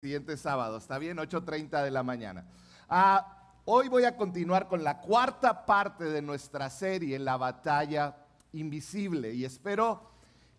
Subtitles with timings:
[0.00, 1.18] siguiente sábado, ¿está bien?
[1.18, 2.46] 8.30 de la mañana.
[2.88, 8.16] Ah, hoy voy a continuar con la cuarta parte de nuestra serie, La batalla
[8.54, 10.10] invisible, y espero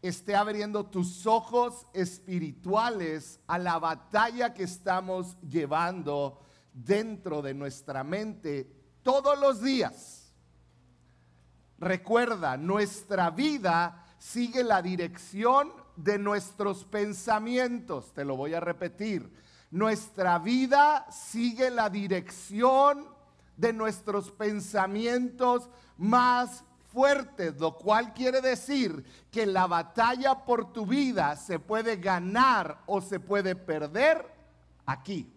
[0.03, 6.39] esté abriendo tus ojos espirituales a la batalla que estamos llevando
[6.71, 8.71] dentro de nuestra mente
[9.01, 10.35] todos los días.
[11.79, 18.13] Recuerda, nuestra vida sigue la dirección de nuestros pensamientos.
[18.13, 19.31] Te lo voy a repetir.
[19.69, 23.07] Nuestra vida sigue la dirección
[23.55, 31.35] de nuestros pensamientos más fuertes, lo cual quiere decir que la batalla por tu vida
[31.37, 34.25] se puede ganar o se puede perder
[34.85, 35.31] aquí,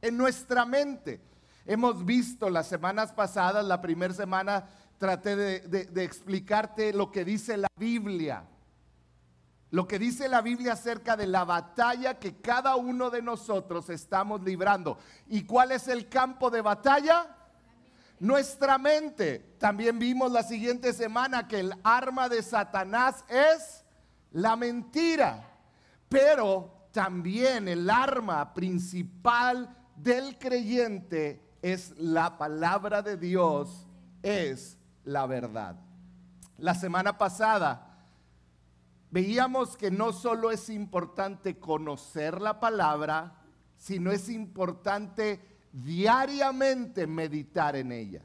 [0.00, 1.20] en nuestra mente.
[1.66, 7.56] Hemos visto las semanas pasadas, la primera semana traté de, de explicarte lo que dice
[7.56, 8.44] la Biblia
[9.70, 14.42] lo que dice la Biblia acerca de la batalla que cada uno de nosotros estamos
[14.42, 14.98] librando.
[15.26, 17.36] ¿Y cuál es el campo de batalla?
[18.18, 19.56] Nuestra mente.
[19.58, 23.84] También vimos la siguiente semana que el arma de Satanás es
[24.32, 25.44] la mentira.
[26.08, 33.86] Pero también el arma principal del creyente es la palabra de Dios,
[34.22, 35.76] es la verdad.
[36.56, 37.87] La semana pasada
[39.10, 43.42] veíamos que no solo es importante conocer la palabra,
[43.76, 45.40] sino es importante
[45.72, 48.22] diariamente meditar en ella.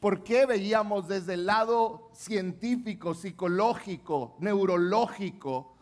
[0.00, 5.74] ¿Por qué veíamos desde el lado científico, psicológico, neurológico,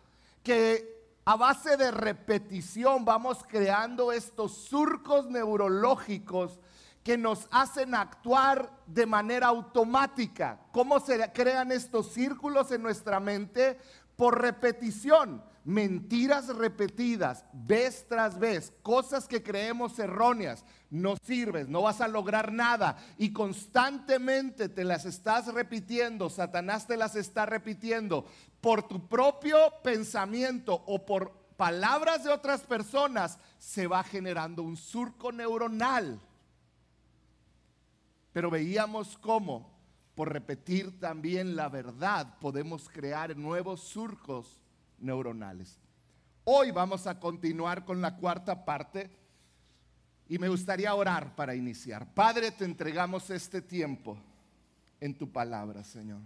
[0.42, 6.61] que a base de repetición vamos creando estos surcos neurológicos
[7.03, 10.61] que nos hacen actuar de manera automática.
[10.73, 13.78] ¿Cómo se crean estos círculos en nuestra mente?
[14.17, 22.00] Por repetición, mentiras repetidas, vez tras vez, cosas que creemos erróneas, no sirves, no vas
[22.00, 22.97] a lograr nada.
[23.19, 28.27] Y constantemente te las estás repitiendo, Satanás te las está repitiendo
[28.61, 35.30] por tu propio pensamiento o por palabras de otras personas, se va generando un surco
[35.30, 36.20] neuronal.
[38.33, 39.76] Pero veíamos cómo
[40.16, 44.62] por repetir también la verdad, podemos crear nuevos surcos
[44.98, 45.78] neuronales.
[46.44, 49.10] Hoy vamos a continuar con la cuarta parte
[50.27, 52.14] y me gustaría orar para iniciar.
[52.14, 54.16] Padre, te entregamos este tiempo
[55.00, 56.22] en tu palabra, Señor.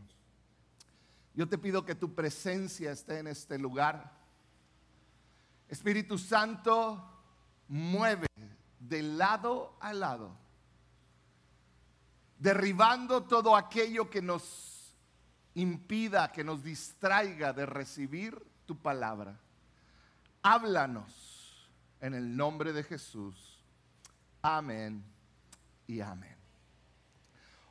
[1.34, 4.12] Yo te pido que tu presencia esté en este lugar.
[5.68, 7.04] Espíritu Santo,
[7.66, 8.28] mueve
[8.78, 10.49] de lado a lado
[12.40, 14.96] derribando todo aquello que nos
[15.54, 19.38] impida, que nos distraiga de recibir tu palabra.
[20.42, 21.68] Háblanos
[22.00, 23.62] en el nombre de Jesús.
[24.40, 25.04] Amén
[25.86, 26.36] y amén.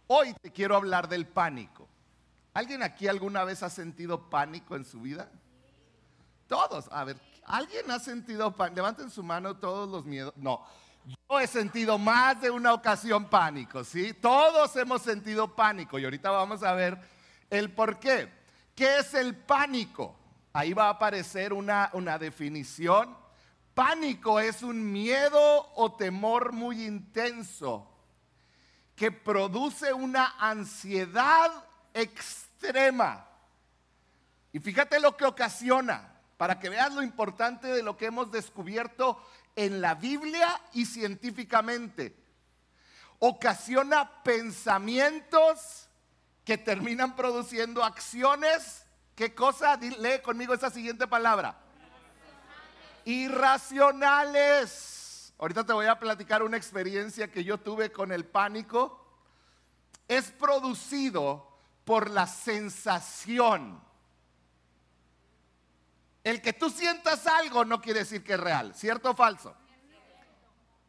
[0.05, 1.87] Hoy te quiero hablar del pánico.
[2.53, 5.31] ¿Alguien aquí alguna vez ha sentido pánico en su vida?
[6.47, 6.87] Todos.
[6.91, 8.75] A ver, ¿alguien ha sentido pánico?
[8.75, 10.33] Levanten su mano todos los miedos.
[10.37, 10.63] No,
[11.09, 14.13] yo he sentido más de una ocasión pánico, ¿sí?
[14.13, 16.99] Todos hemos sentido pánico y ahorita vamos a ver
[17.49, 18.31] el por qué.
[18.75, 20.15] ¿Qué es el pánico?
[20.53, 23.17] Ahí va a aparecer una, una definición.
[23.73, 27.87] Pánico es un miedo o temor muy intenso
[28.95, 31.51] que produce una ansiedad
[31.93, 33.25] extrema.
[34.51, 39.21] Y fíjate lo que ocasiona, para que veas lo importante de lo que hemos descubierto
[39.59, 42.15] en la Biblia y científicamente.
[43.19, 45.89] Ocasiona pensamientos
[46.45, 48.85] que terminan produciendo acciones.
[49.15, 49.75] ¿Qué cosa?
[49.75, 51.57] Lee conmigo esa siguiente palabra.
[53.03, 55.33] Irracionales.
[55.37, 59.05] Ahorita te voy a platicar una experiencia que yo tuve con el pánico.
[60.07, 61.51] Es producido
[61.83, 63.83] por la sensación
[66.29, 69.55] el que tú sientas algo no quiere decir que es real, ¿cierto o falso?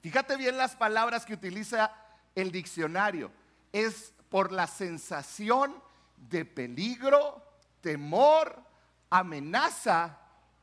[0.03, 1.93] Fíjate bien las palabras que utiliza
[2.35, 3.33] el diccionario.
[3.73, 5.83] Es por la sensación
[6.17, 7.43] de peligro,
[7.81, 8.63] temor,
[9.11, 10.19] amenaza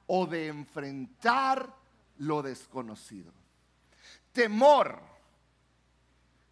[0.08, 1.74] o de enfrentar
[2.18, 3.32] lo desconocido.
[4.32, 5.02] Temor.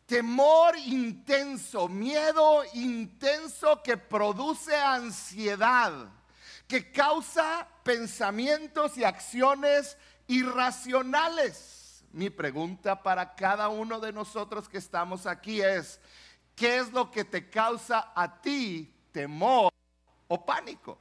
[0.06, 6.12] Temor intenso, miedo intenso que produce ansiedad
[6.68, 9.98] que causa pensamientos y acciones
[10.28, 12.04] irracionales.
[12.12, 16.00] Mi pregunta para cada uno de nosotros que estamos aquí es,
[16.56, 19.72] ¿qué es lo que te causa a ti temor
[20.28, 20.98] o pánico?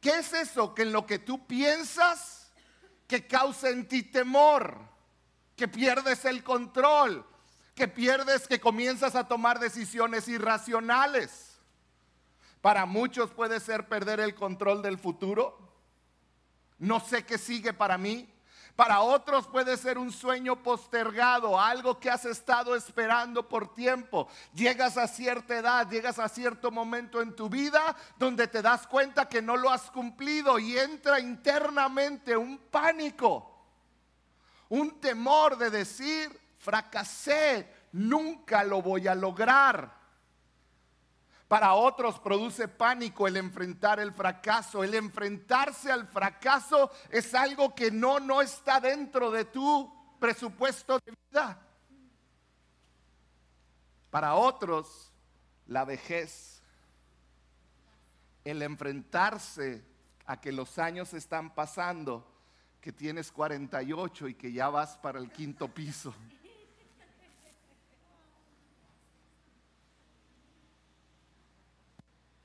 [0.00, 2.52] ¿Qué es eso que en lo que tú piensas
[3.06, 4.78] que causa en ti temor?
[5.54, 7.26] Que pierdes el control,
[7.74, 11.51] que pierdes, que comienzas a tomar decisiones irracionales.
[12.62, 15.58] Para muchos puede ser perder el control del futuro.
[16.78, 18.32] No sé qué sigue para mí.
[18.76, 24.28] Para otros puede ser un sueño postergado, algo que has estado esperando por tiempo.
[24.54, 29.28] Llegas a cierta edad, llegas a cierto momento en tu vida donde te das cuenta
[29.28, 33.66] que no lo has cumplido y entra internamente un pánico,
[34.70, 40.01] un temor de decir, fracasé, nunca lo voy a lograr.
[41.52, 44.82] Para otros produce pánico el enfrentar el fracaso.
[44.82, 51.12] El enfrentarse al fracaso es algo que no, no está dentro de tu presupuesto de
[51.12, 51.60] vida.
[54.08, 55.12] Para otros,
[55.66, 56.62] la vejez,
[58.44, 59.84] el enfrentarse
[60.24, 62.26] a que los años están pasando,
[62.80, 66.14] que tienes 48 y que ya vas para el quinto piso.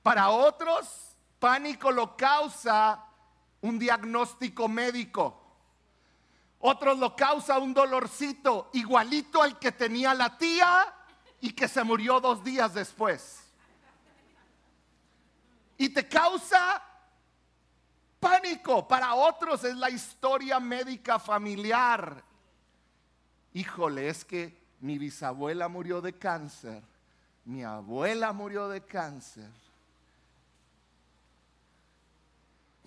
[0.07, 3.03] Para otros, pánico lo causa
[3.59, 5.37] un diagnóstico médico.
[6.59, 10.93] Otros lo causa un dolorcito igualito al que tenía la tía
[11.41, 13.51] y que se murió dos días después.
[15.77, 16.81] Y te causa
[18.17, 18.87] pánico.
[18.87, 22.23] Para otros es la historia médica familiar.
[23.51, 26.81] Híjole, es que mi bisabuela murió de cáncer,
[27.43, 29.66] mi abuela murió de cáncer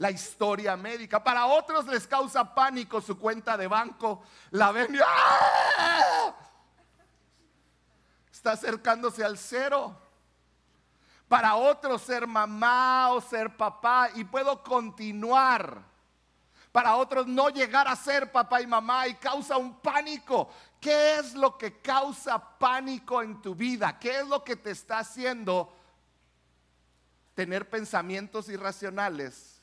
[0.01, 1.23] la historia médica.
[1.23, 4.23] Para otros les causa pánico su cuenta de banco.
[4.51, 6.35] La ven y ¡ah!
[8.33, 9.95] está acercándose al cero.
[11.29, 15.83] Para otros ser mamá o ser papá y puedo continuar.
[16.73, 20.51] Para otros no llegar a ser papá y mamá y causa un pánico.
[20.81, 23.99] ¿Qué es lo que causa pánico en tu vida?
[23.99, 25.71] ¿Qué es lo que te está haciendo
[27.35, 29.60] tener pensamientos irracionales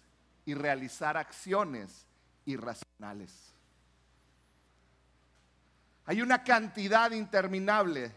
[0.48, 2.08] y realizar acciones
[2.46, 3.54] irracionales.
[6.06, 8.14] Hay una cantidad interminable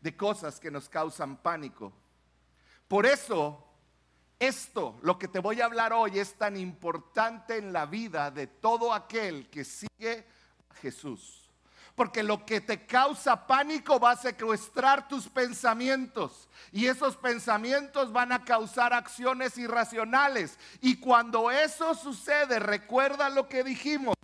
[0.00, 1.92] de cosas que nos causan pánico.
[2.88, 3.62] Por eso,
[4.38, 8.46] esto, lo que te voy a hablar hoy, es tan importante en la vida de
[8.46, 10.26] todo aquel que sigue
[10.70, 11.49] a Jesús.
[11.94, 16.48] Porque lo que te causa pánico va a secuestrar tus pensamientos.
[16.72, 20.58] Y esos pensamientos van a causar acciones irracionales.
[20.80, 24.14] Y cuando eso sucede, recuerda lo que dijimos.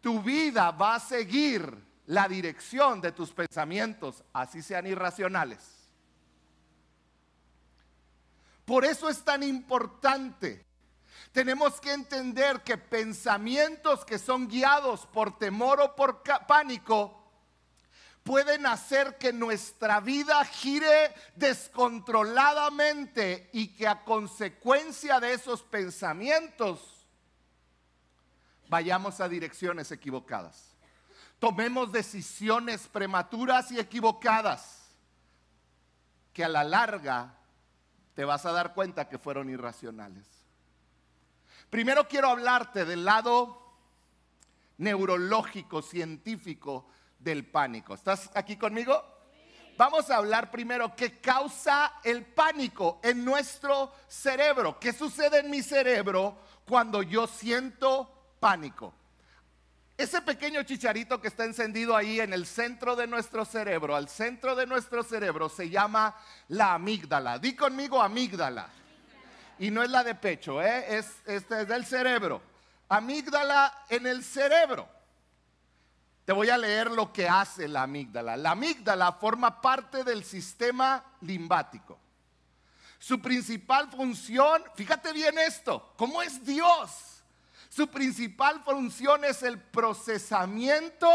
[0.00, 1.76] Tu vida va a seguir
[2.06, 5.82] la dirección de tus pensamientos, así sean irracionales.
[8.64, 10.64] Por eso es tan importante
[11.30, 17.22] tenemos que entender que pensamientos que son guiados por temor o por pánico
[18.22, 27.06] pueden hacer que nuestra vida gire descontroladamente y que a consecuencia de esos pensamientos
[28.68, 30.72] vayamos a direcciones equivocadas.
[31.38, 34.82] Tomemos decisiones prematuras y equivocadas
[36.32, 37.34] que a la larga
[38.14, 40.41] te vas a dar cuenta que fueron irracionales.
[41.72, 43.58] Primero quiero hablarte del lado
[44.76, 46.86] neurológico, científico
[47.18, 47.94] del pánico.
[47.94, 49.02] ¿Estás aquí conmigo?
[49.78, 54.78] Vamos a hablar primero qué causa el pánico en nuestro cerebro.
[54.78, 56.36] ¿Qué sucede en mi cerebro
[56.68, 58.92] cuando yo siento pánico?
[59.96, 64.54] Ese pequeño chicharito que está encendido ahí en el centro de nuestro cerebro, al centro
[64.54, 66.14] de nuestro cerebro, se llama
[66.48, 67.38] la amígdala.
[67.38, 68.81] Di conmigo amígdala.
[69.62, 70.98] Y no es la de pecho, ¿eh?
[70.98, 72.42] es, del cerebro.
[72.88, 74.88] Amígdala en el cerebro.
[76.24, 78.36] Te voy a leer lo que hace la amígdala.
[78.36, 81.96] La amígdala forma parte del sistema limbático.
[82.98, 87.22] Su principal función, fíjate bien esto, ¿cómo es Dios?
[87.68, 91.08] Su principal función es el procesamiento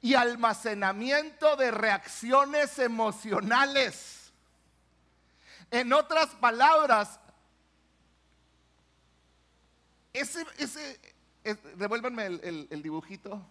[0.00, 4.32] y almacenamiento de reacciones emocionales.
[5.72, 7.18] En otras palabras,
[10.12, 11.00] ese, ese,
[11.76, 13.44] devuélvanme el dibujito.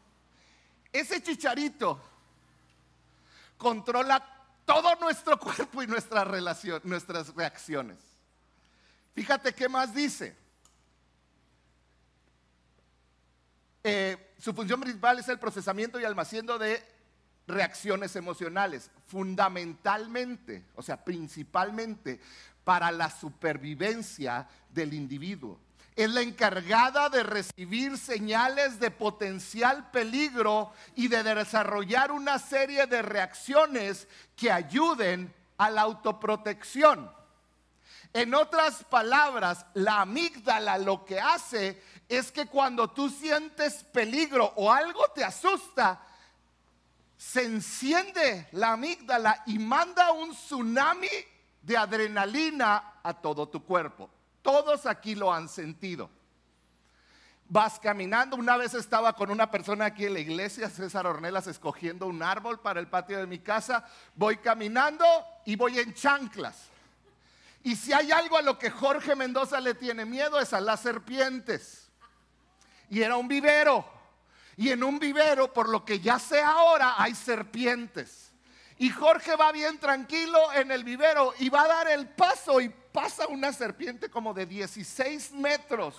[0.92, 2.02] Ese chicharito
[3.58, 4.26] controla
[4.66, 7.98] todo nuestro cuerpo y nuestras reacciones.
[9.14, 10.36] Fíjate qué más dice.
[13.84, 16.84] Eh, su función principal es el procesamiento y almacenamiento de
[17.48, 22.20] reacciones emocionales, fundamentalmente, o sea, principalmente
[22.64, 25.60] para la supervivencia del individuo.
[25.96, 33.02] Es la encargada de recibir señales de potencial peligro y de desarrollar una serie de
[33.02, 37.12] reacciones que ayuden a la autoprotección.
[38.14, 44.72] En otras palabras, la amígdala lo que hace es que cuando tú sientes peligro o
[44.72, 46.02] algo te asusta,
[47.18, 51.08] se enciende la amígdala y manda un tsunami
[51.62, 54.10] de adrenalina a todo tu cuerpo.
[54.42, 56.10] Todos aquí lo han sentido.
[57.48, 62.08] Vas caminando, una vez estaba con una persona aquí en la iglesia, César Ornelas, escogiendo
[62.08, 63.86] un árbol para el patio de mi casa.
[64.16, 65.06] Voy caminando
[65.46, 66.70] y voy en chanclas.
[67.64, 70.80] Y si hay algo a lo que Jorge Mendoza le tiene miedo es a las
[70.80, 71.90] serpientes.
[72.90, 73.86] Y era un vivero.
[74.58, 78.31] Y en un vivero, por lo que ya sé ahora, hay serpientes.
[78.82, 82.68] Y Jorge va bien tranquilo en el vivero y va a dar el paso y
[82.70, 85.94] pasa una serpiente como de 16 metros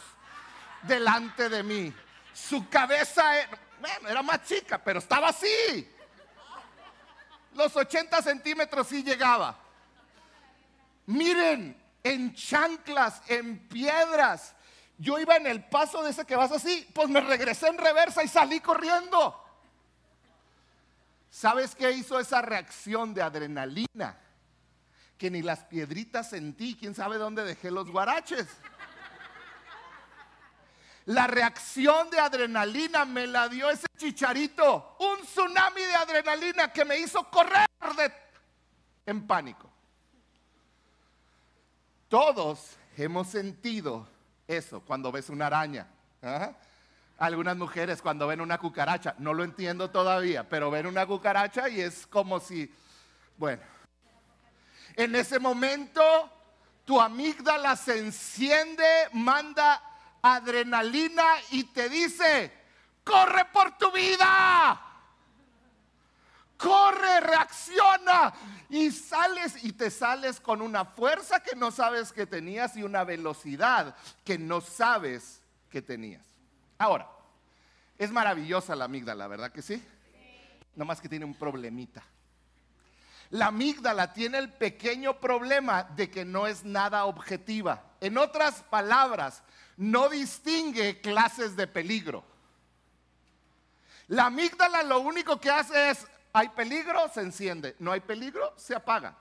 [0.83, 1.95] delante de mí.
[2.35, 3.57] Su cabeza era,
[4.09, 5.89] era más chica, pero estaba así.
[7.55, 9.57] Los 80 centímetros sí llegaba.
[11.07, 14.57] Miren, en chanclas, en piedras.
[14.99, 18.25] Yo iba en el paso de ese que vas así, pues me regresé en reversa
[18.25, 19.42] y salí corriendo.
[21.33, 24.19] ¿Sabes qué hizo esa reacción de adrenalina?
[25.17, 28.47] Que ni las piedritas sentí, quién sabe dónde dejé los guaraches.
[31.07, 36.99] La reacción de adrenalina me la dio ese chicharito, un tsunami de adrenalina que me
[36.99, 37.67] hizo correr
[39.07, 39.71] en pánico.
[42.11, 44.07] Todos hemos sentido
[44.47, 45.89] eso cuando ves una araña.
[47.19, 51.81] Algunas mujeres cuando ven una cucaracha, no lo entiendo todavía, pero ven una cucaracha y
[51.81, 52.73] es como si,
[53.37, 53.63] bueno,
[54.97, 56.03] en ese momento
[56.85, 59.83] tu amígdala se enciende, manda
[60.21, 62.53] adrenalina y te dice,
[63.05, 64.89] corre por tu vida
[66.63, 68.33] corre, reacciona
[68.69, 73.03] y sales y te sales con una fuerza que no sabes que tenías y una
[73.03, 76.23] velocidad que no sabes que tenías.
[76.83, 77.09] Ahora,
[77.97, 79.81] es maravillosa la amígdala, ¿verdad que sí?
[80.75, 82.03] No más que tiene un problemita.
[83.31, 87.85] La amígdala tiene el pequeño problema de que no es nada objetiva.
[88.01, 89.45] En otras palabras,
[89.77, 92.25] no distingue clases de peligro.
[94.09, 97.77] La amígdala lo único que hace es hay peligro, se enciende.
[97.79, 99.17] No hay peligro, se apaga.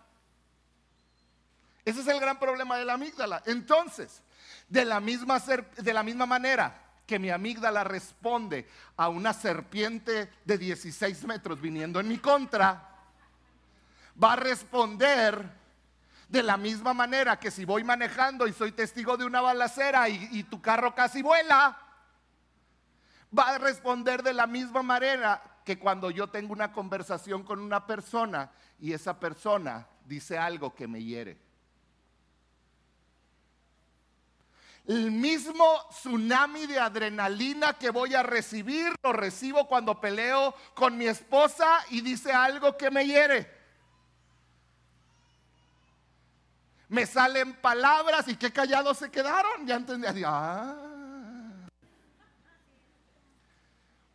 [1.86, 3.44] Ese es el gran problema de la amígdala.
[3.46, 4.24] Entonces,
[4.68, 8.65] de la misma, de la misma manera que mi amígdala responde
[8.96, 12.88] a una serpiente de 16 metros viniendo en mi contra,
[14.24, 15.44] va a responder
[16.30, 20.30] de la misma manera que si voy manejando y soy testigo de una balacera y,
[20.32, 21.77] y tu carro casi vuela,
[23.38, 27.86] va a responder de la misma manera que cuando yo tengo una conversación con una
[27.86, 31.38] persona y esa persona dice algo que me hiere.
[34.91, 41.07] El mismo tsunami de adrenalina que voy a recibir lo recibo cuando peleo con mi
[41.07, 43.50] esposa y dice algo que me hiere.
[46.89, 49.65] Me salen palabras y qué callados se quedaron.
[49.65, 50.24] Ya entendí.
[50.25, 50.75] Ah.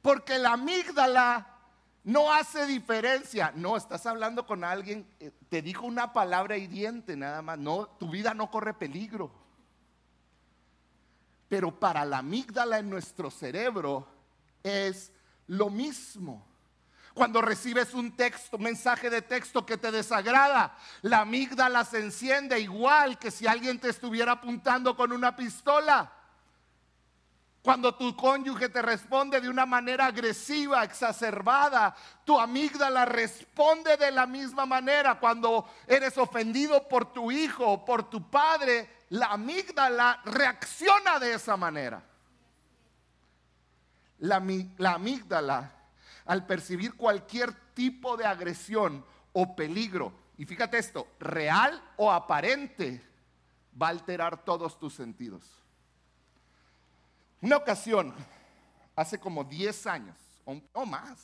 [0.03, 1.47] Porque la amígdala
[2.05, 3.51] no hace diferencia.
[3.55, 7.57] No, estás hablando con alguien, eh, te dijo una palabra hiriente nada más.
[7.57, 9.46] No, tu vida no corre peligro.
[11.49, 14.07] Pero para la amígdala en nuestro cerebro
[14.63, 15.13] es
[15.47, 16.45] lo mismo.
[17.15, 22.61] Cuando recibes un texto, un mensaje de texto que te desagrada, la amígdala se enciende
[22.61, 26.13] igual que si alguien te estuviera apuntando con una pistola.
[27.63, 34.27] Cuando tu cónyuge te responde de una manera agresiva, exacerbada, tu amígdala responde de la
[34.27, 35.19] misma manera.
[35.19, 41.57] Cuando eres ofendido por tu hijo o por tu padre, la amígdala reacciona de esa
[41.57, 42.03] manera.
[44.19, 44.43] La,
[44.79, 45.73] la amígdala,
[46.25, 53.03] al percibir cualquier tipo de agresión o peligro, y fíjate esto, real o aparente,
[53.81, 55.45] va a alterar todos tus sentidos.
[57.41, 58.15] Una ocasión,
[58.95, 60.17] hace como 10 años,
[60.73, 61.19] o, más,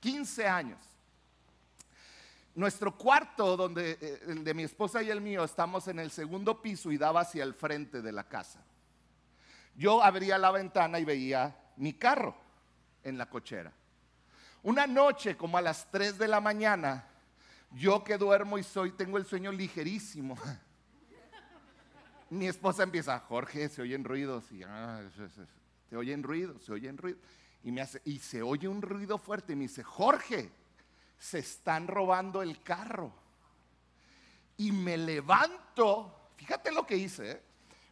[0.00, 0.78] 15 años,
[2.56, 6.60] nuestro cuarto, donde eh, el de mi esposa y el mío, estamos en el segundo
[6.60, 8.64] piso y daba hacia el frente de la casa.
[9.76, 12.34] Yo abría la ventana y veía mi carro
[13.04, 13.72] en la cochera.
[14.62, 17.06] Una noche, como a las 3 de la mañana,
[17.72, 20.38] yo que duermo y soy, tengo el sueño ligerísimo.
[22.30, 24.50] mi esposa empieza, Jorge, se oyen ruidos.
[24.50, 25.02] Y, ah,
[25.90, 27.20] se oyen ruidos, se oyen ruidos.
[27.62, 30.50] Y, me hace, y se oye un ruido fuerte y me dice, Jorge,
[31.18, 33.12] se están robando el carro.
[34.56, 37.42] Y me levanto, fíjate lo que hice, ¿eh?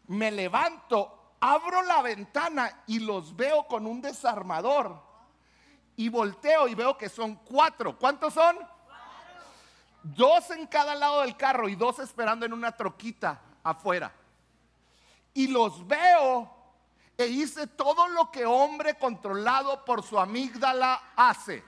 [0.09, 5.03] me levanto, abro la ventana y los veo con un desarmador.
[5.97, 7.97] Y volteo y veo que son cuatro.
[7.99, 8.57] ¿Cuántos son?
[10.03, 14.13] Dos en cada lado del carro y dos esperando en una troquita afuera.
[15.33, 16.51] Y los veo
[17.17, 21.63] e hice todo lo que hombre controlado por su amígdala hace.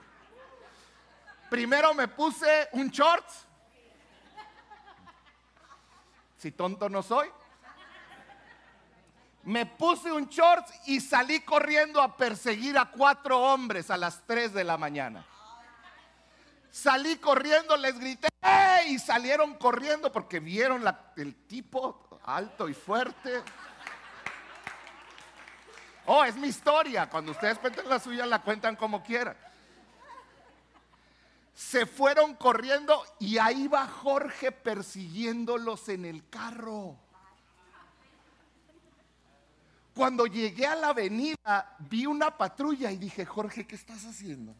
[1.49, 3.45] Primero me puse un shorts.
[6.37, 7.29] Si tonto no soy.
[9.43, 14.53] Me puse un shorts y salí corriendo a perseguir a cuatro hombres a las 3
[14.53, 15.25] de la mañana.
[16.69, 18.27] Salí corriendo, les grité
[18.87, 20.83] y salieron corriendo porque vieron
[21.15, 23.41] el tipo alto y fuerte.
[26.05, 27.09] Oh, es mi historia.
[27.09, 29.35] Cuando ustedes cuenten la suya, la cuentan como quieran.
[31.57, 36.95] Se fueron corriendo y ahí va Jorge persiguiéndolos en el carro.
[39.95, 44.53] Cuando llegué a la avenida, vi una patrulla y dije, Jorge, ¿qué estás haciendo?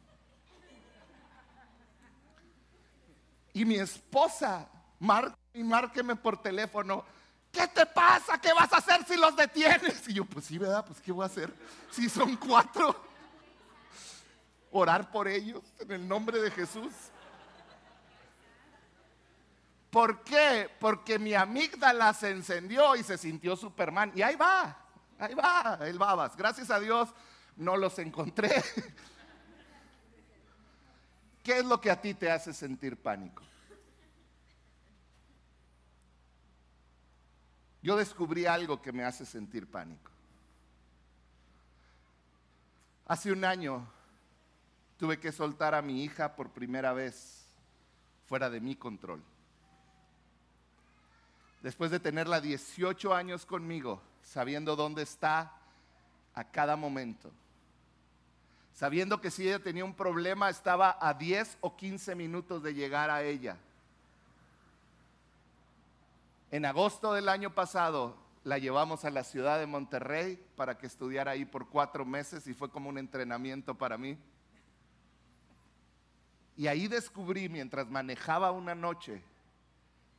[3.53, 7.05] Y mi esposa, márqueme por teléfono,
[7.51, 8.41] ¿qué te pasa?
[8.41, 10.09] ¿Qué vas a hacer si los detienes?
[10.09, 10.83] Y yo, pues sí, ¿verdad?
[10.83, 11.53] Pues ¿qué voy a hacer?
[11.91, 13.05] Si son cuatro.
[14.71, 16.93] Orar por ellos en el nombre de Jesús.
[19.89, 20.69] ¿Por qué?
[20.79, 24.11] Porque mi amígdala se encendió y se sintió Superman.
[24.15, 24.77] Y ahí va,
[25.17, 26.35] ahí va, el babas.
[26.35, 27.09] Gracias a Dios
[27.55, 28.49] no los encontré.
[31.43, 33.47] ¿Qué es lo que a ti te hace sentir pánico?
[37.87, 40.11] yo descubrí algo que me hace sentir pánico.
[43.05, 43.87] Hace un año
[44.97, 47.45] tuve que soltar a mi hija por primera vez
[48.25, 49.23] fuera de mi control.
[51.61, 55.53] Después de tenerla 18 años conmigo, sabiendo dónde está
[56.33, 57.31] a cada momento,
[58.73, 63.09] sabiendo que si ella tenía un problema estaba a 10 o 15 minutos de llegar
[63.09, 63.57] a ella
[66.49, 71.31] en agosto del año pasado la llevamos a la ciudad de Monterrey para que estudiara
[71.31, 74.17] ahí por cuatro meses y fue como un entrenamiento para mí.
[76.57, 79.21] Y ahí descubrí mientras manejaba una noche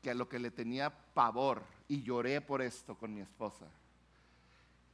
[0.03, 3.67] que a lo que le tenía pavor y lloré por esto con mi esposa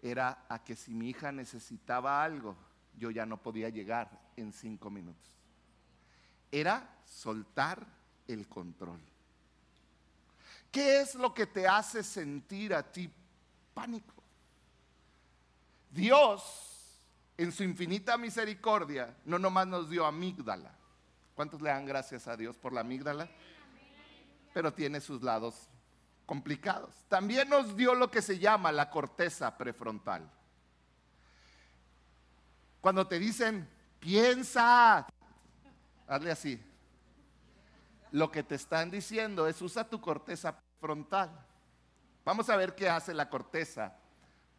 [0.04, 2.54] era a que si mi hija necesitaba algo,
[2.98, 5.32] yo ya no podía llegar en cinco minutos.
[6.52, 7.86] Era soltar
[8.28, 9.00] el control.
[10.70, 13.10] ¿Qué es lo que te hace sentir a ti
[13.72, 14.12] pánico?
[15.90, 16.98] Dios,
[17.38, 20.73] en su infinita misericordia, no nomás nos dio amígdala.
[21.34, 23.28] ¿Cuántos le dan gracias a Dios por la amígdala?
[24.52, 25.68] Pero tiene sus lados
[26.26, 26.94] complicados.
[27.08, 30.30] También nos dio lo que se llama la corteza prefrontal.
[32.80, 33.68] Cuando te dicen,
[33.98, 35.06] piensa,
[36.06, 36.62] hazle así.
[38.12, 41.30] Lo que te están diciendo es usa tu corteza frontal.
[42.24, 43.96] Vamos a ver qué hace la corteza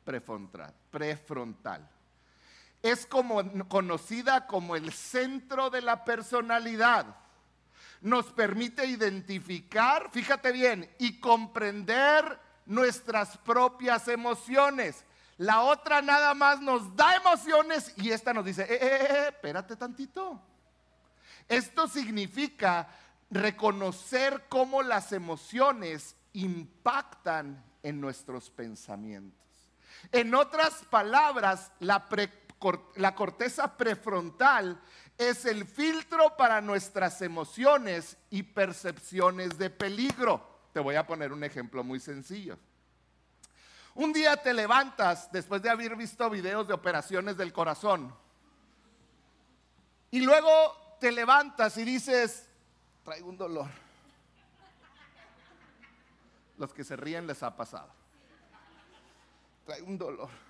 [0.03, 0.73] prefrontal.
[0.91, 1.89] prefrontal.
[2.85, 7.15] Es como, conocida como el centro de la personalidad.
[7.99, 15.03] Nos permite identificar, fíjate bien, y comprender nuestras propias emociones.
[15.37, 19.75] La otra nada más nos da emociones y esta nos dice, eh, eh, eh, espérate
[19.75, 20.39] tantito.
[21.49, 22.87] Esto significa
[23.31, 29.41] reconocer cómo las emociones impactan en nuestros pensamientos.
[30.11, 32.07] En otras palabras, la,
[33.15, 34.81] corteza prefrontal
[35.17, 40.55] es el filtro para nuestras emociones y percepciones de peligro.
[40.73, 42.57] Te voy a poner un ejemplo muy sencillo.
[43.93, 48.13] Un día te levantas después de haber visto videos de operaciones del corazón
[50.11, 52.49] y luego te levantas y dices,
[53.03, 53.69] traigo un dolor.
[56.57, 57.89] Los que se ríen les ha pasado.
[59.65, 60.44] Traigo un dolor.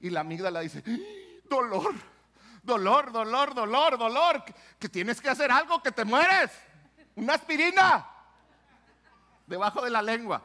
[0.00, 0.82] Y la amígdala dice,
[1.48, 1.94] dolor,
[2.62, 4.44] dolor, dolor, dolor, dolor,
[4.78, 6.50] que tienes que hacer algo, que te mueres.
[7.14, 8.06] Una aspirina
[9.46, 10.42] debajo de la lengua.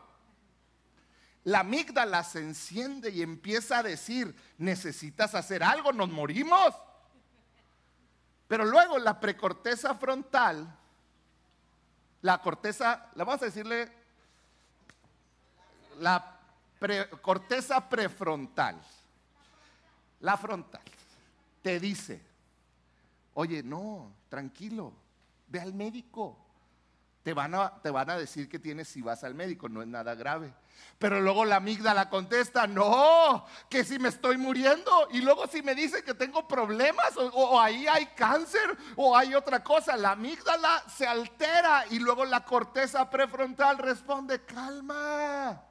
[1.43, 6.75] La amígdala se enciende y empieza a decir, necesitas hacer algo, nos morimos.
[8.47, 10.77] Pero luego la precorteza frontal,
[12.21, 13.91] la corteza, la vamos a decirle
[15.99, 16.40] la
[17.21, 18.81] corteza prefrontal,
[20.19, 20.81] la frontal,
[21.61, 22.21] te dice,
[23.33, 24.93] oye, no, tranquilo,
[25.47, 26.37] ve al médico.
[27.23, 29.87] Te van, a, te van a decir que tienes si vas al médico, no es
[29.87, 30.51] nada grave.
[30.97, 35.07] Pero luego la amígdala contesta, no, que si me estoy muriendo.
[35.11, 39.35] Y luego si me dice que tengo problemas o, o, ahí hay cáncer o hay
[39.35, 45.61] otra cosa, la amígdala se altera y luego la corteza prefrontal responde, calma,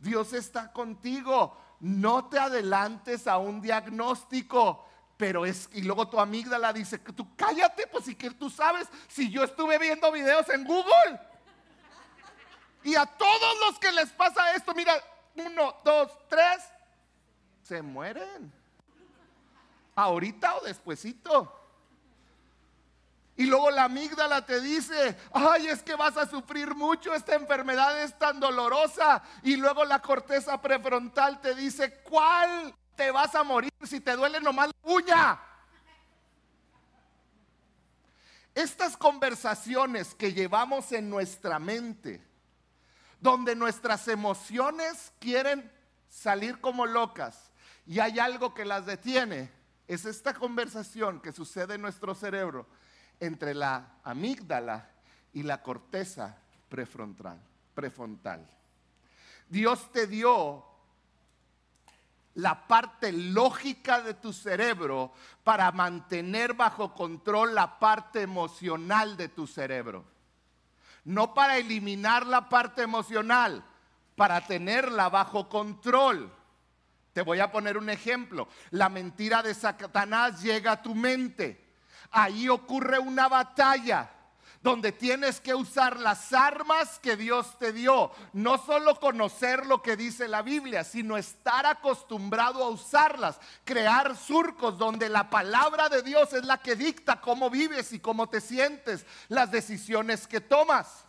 [0.00, 4.84] Dios está contigo, no te adelantes a un diagnóstico.
[5.16, 9.28] Pero es, y luego tu amígdala dice, tú cállate, pues si que tú sabes, si
[9.30, 11.20] yo estuve viendo videos en Google.
[12.84, 14.94] Y a todos los que les pasa esto, mira,
[15.34, 16.62] uno, dos, tres,
[17.62, 18.52] se mueren.
[19.96, 21.57] Ahorita o despuesito.
[23.38, 28.02] Y luego la amígdala te dice, ay, es que vas a sufrir mucho, esta enfermedad
[28.02, 29.22] es tan dolorosa.
[29.44, 34.40] Y luego la corteza prefrontal te dice, ¿cuál te vas a morir si te duele
[34.40, 35.40] nomás la uña?
[38.56, 42.20] Estas conversaciones que llevamos en nuestra mente
[43.20, 45.70] donde nuestras emociones quieren
[46.08, 47.52] salir como locas
[47.86, 49.52] y hay algo que las detiene,
[49.86, 52.66] es esta conversación que sucede en nuestro cerebro
[53.20, 54.88] entre la amígdala
[55.32, 56.36] y la corteza
[56.68, 57.38] prefrontal.
[57.74, 58.46] prefrontal.
[59.48, 60.64] Dios te dio
[62.34, 65.12] la parte lógica de tu cerebro
[65.44, 70.04] para mantener bajo control la parte emocional de tu cerebro
[71.08, 73.64] no para eliminar la parte emocional,
[74.14, 76.30] para tenerla bajo control.
[77.14, 78.46] Te voy a poner un ejemplo.
[78.70, 81.67] La mentira de Satanás llega a tu mente.
[82.10, 84.10] Ahí ocurre una batalla
[84.60, 88.10] donde tienes que usar las armas que Dios te dio.
[88.32, 93.38] No solo conocer lo que dice la Biblia, sino estar acostumbrado a usarlas.
[93.64, 98.28] Crear surcos donde la palabra de Dios es la que dicta cómo vives y cómo
[98.28, 101.07] te sientes, las decisiones que tomas.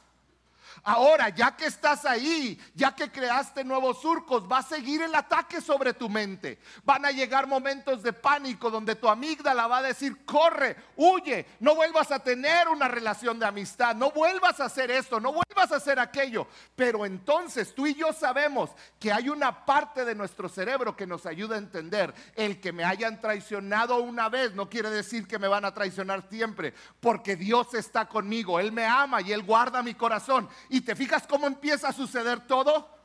[0.84, 5.62] Ahora, ya que estás ahí, ya que creaste nuevos surcos, va a seguir el ataque
[5.62, 6.60] sobre tu mente.
[6.84, 11.76] Van a llegar momentos de pánico donde tu amígdala va a decir, corre, huye, no
[11.76, 15.78] vuelvas a tener una relación de amistad, no vuelvas a hacer esto, no vuelvas a
[15.78, 16.48] hacer aquello.
[16.76, 21.26] Pero entonces tú y yo sabemos que hay una parte de nuestro cerebro que nos
[21.26, 25.48] ayuda a entender, el que me hayan traicionado una vez no quiere decir que me
[25.48, 29.94] van a traicionar siempre, porque Dios está conmigo, Él me ama y Él guarda mi
[29.94, 32.98] corazón ¿Y te fijas cómo empieza a suceder todo?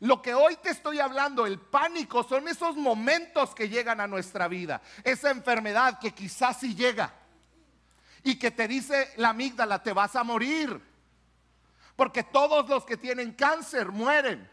[0.00, 4.48] Lo que hoy te estoy hablando, el pánico, son esos momentos que llegan a nuestra
[4.48, 4.82] vida.
[5.04, 7.14] Esa enfermedad que quizás sí llega.
[8.22, 10.80] Y que te dice la amígdala, te vas a morir.
[11.96, 14.50] Porque todos los que tienen cáncer mueren.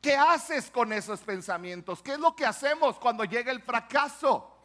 [0.00, 2.02] ¿Qué haces con esos pensamientos?
[2.02, 4.58] ¿Qué es lo que hacemos cuando llega el fracaso?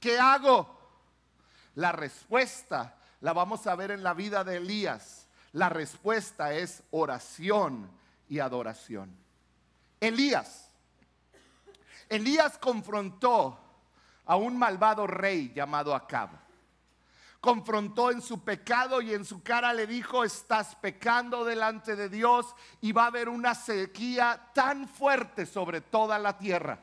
[0.00, 0.74] ¿Qué hago?
[1.74, 2.96] La respuesta
[3.26, 5.26] la vamos a ver en la vida de Elías.
[5.50, 7.90] La respuesta es oración
[8.28, 9.16] y adoración.
[9.98, 10.70] Elías.
[12.08, 13.58] Elías confrontó
[14.26, 16.38] a un malvado rey llamado Acab.
[17.40, 22.54] Confrontó en su pecado y en su cara le dijo, estás pecando delante de Dios
[22.80, 26.78] y va a haber una sequía tan fuerte sobre toda la tierra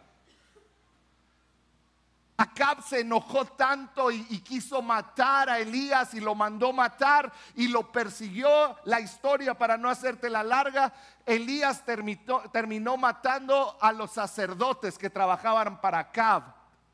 [2.35, 7.91] Acab se enojó tanto y, quiso matar a Elías y lo mandó matar y lo
[7.91, 8.75] persiguió.
[8.85, 10.91] La historia, para no hacerte la larga,
[11.25, 16.43] Elías terminó, terminó matando a los sacerdotes que trabajaban para Acab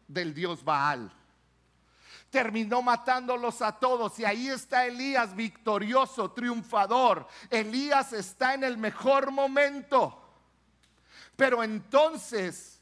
[0.08, 1.10] del dios Baal.
[2.30, 7.28] Terminó matándolos a todos y ahí está Elías victorioso, triunfador.
[7.50, 10.22] Elías está en el mejor momento.
[11.36, 12.79] Pero entonces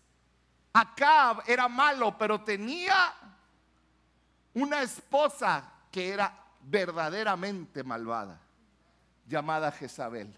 [0.79, 3.11] Acab era malo, pero tenía
[4.53, 8.39] una esposa que era verdaderamente malvada,
[9.27, 10.31] llamada Jezabel.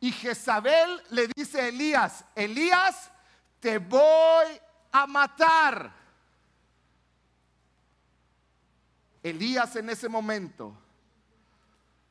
[0.00, 3.10] Y Jezabel le dice a Elías, Elías,
[3.60, 4.58] te voy
[4.90, 5.92] a matar.
[9.22, 10.74] Elías en ese momento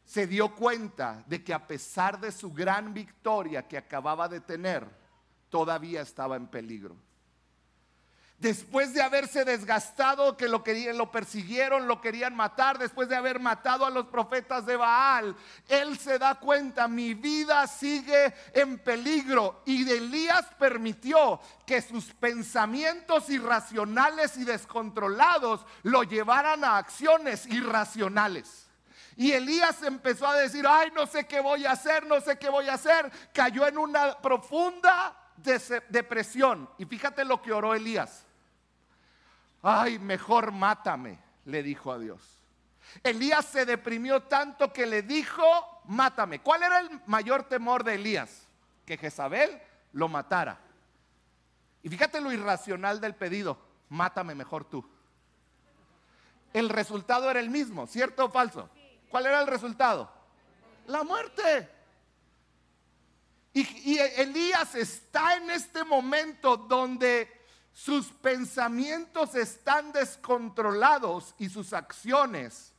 [0.06, 4.88] se dio cuenta de que a pesar de su gran victoria que acababa de tener,
[5.50, 6.96] todavía estaba en peligro
[8.42, 13.40] después de haberse desgastado, que lo, querían, lo persiguieron, lo querían matar, después de haber
[13.40, 15.36] matado a los profetas de Baal,
[15.70, 19.62] él se da cuenta, mi vida sigue en peligro.
[19.66, 28.68] Y Elías permitió que sus pensamientos irracionales y descontrolados lo llevaran a acciones irracionales.
[29.18, 32.50] Y Elías empezó a decir, ay, no sé qué voy a hacer, no sé qué
[32.50, 33.12] voy a hacer.
[33.32, 35.16] Cayó en una profunda
[35.90, 36.68] depresión.
[36.80, 38.26] Y fíjate lo que oró Elías.
[39.62, 42.22] Ay, mejor mátame, le dijo a Dios.
[43.04, 45.44] Elías se deprimió tanto que le dijo,
[45.86, 46.42] mátame.
[46.42, 48.48] ¿Cuál era el mayor temor de Elías?
[48.86, 49.62] Que Jezabel
[49.94, 50.60] lo matara.
[51.84, 53.58] Y fíjate lo irracional del pedido,
[53.90, 54.88] mátame mejor tú.
[56.54, 58.70] El resultado era el mismo, ¿cierto o falso?
[59.10, 60.12] ¿Cuál era el resultado?
[60.88, 61.70] La muerte.
[63.54, 67.41] Y, Elías está en este momento donde
[67.74, 72.74] sus pensamientos están descontrolados y sus acciones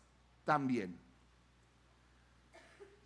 [0.44, 0.98] también.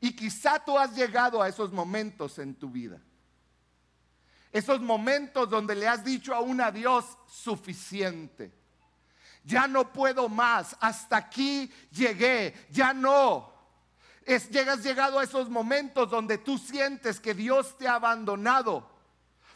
[0.01, 3.01] Y quizá tú has llegado a esos momentos en tu vida.
[4.53, 8.53] Esos momentos donde le has dicho a un Dios suficiente.
[9.44, 13.53] Ya no puedo más, hasta aquí llegué, ya no.
[14.25, 18.90] Es, llegas llegado a esos momentos donde tú sientes que Dios te ha abandonado,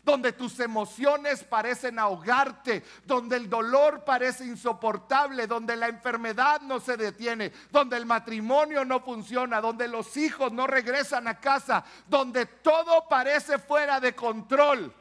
[0.04, 6.96] donde tus emociones parecen ahogarte, donde el dolor parece insoportable, donde la enfermedad no se
[6.96, 13.08] detiene, donde el matrimonio no funciona, donde los hijos no regresan a casa, donde todo
[13.08, 14.94] parece fuera de control.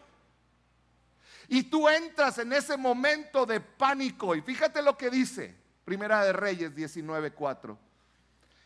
[1.47, 4.35] Y tú entras en ese momento de pánico.
[4.35, 7.75] Y fíjate lo que dice, Primera de Reyes 19:4.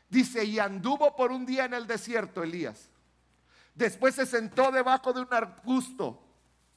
[0.09, 2.89] Dice, y anduvo por un día en el desierto Elías.
[3.73, 6.22] Después se sentó debajo de un arbusto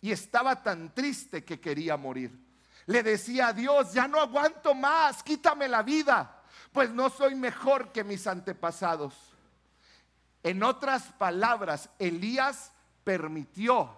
[0.01, 2.39] y estaba tan triste que quería morir.
[2.87, 7.93] Le decía a Dios, ya no aguanto más, quítame la vida, pues no soy mejor
[7.93, 9.15] que mis antepasados.
[10.43, 13.91] En otras palabras, Elías permitió